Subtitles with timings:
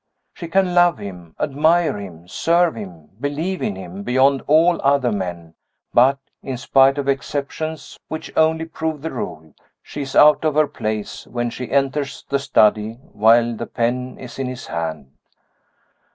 [0.33, 5.53] She can love him, admire him, serve him, believe in him beyond all other men
[5.93, 9.53] but (in spite of exceptions which only prove the rule)
[9.83, 14.39] she is out of her place when she enters the study while the pen is
[14.39, 15.11] in his hand.